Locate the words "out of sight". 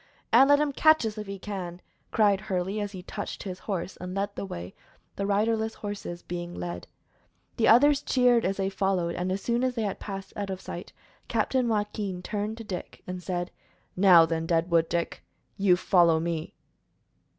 10.35-10.91